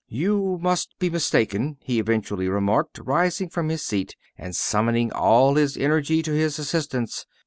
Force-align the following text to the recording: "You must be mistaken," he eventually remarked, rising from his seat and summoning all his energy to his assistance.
"You 0.09 0.57
must 0.59 0.97
be 0.97 1.11
mistaken," 1.11 1.77
he 1.79 1.99
eventually 1.99 2.49
remarked, 2.49 2.97
rising 2.97 3.49
from 3.49 3.69
his 3.69 3.85
seat 3.85 4.15
and 4.35 4.55
summoning 4.55 5.13
all 5.13 5.53
his 5.53 5.77
energy 5.77 6.23
to 6.23 6.31
his 6.31 6.57
assistance. 6.57 7.27